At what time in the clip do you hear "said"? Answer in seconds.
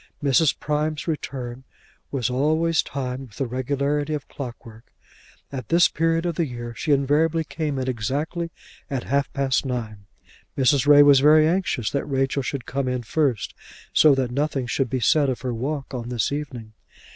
14.99-15.29